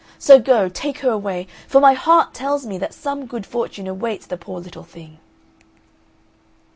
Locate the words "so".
0.17-0.39